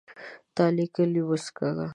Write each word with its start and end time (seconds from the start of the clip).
تا 0.55 0.63
ليکلې 0.77 1.21
اوس 1.27 1.45
کږه 1.57 1.87